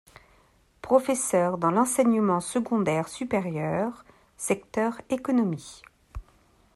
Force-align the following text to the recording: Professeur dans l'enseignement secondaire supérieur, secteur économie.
Professeur 0.81 1.59
dans 1.59 1.69
l'enseignement 1.69 2.39
secondaire 2.39 3.07
supérieur, 3.07 4.03
secteur 4.35 4.99
économie. 5.11 5.83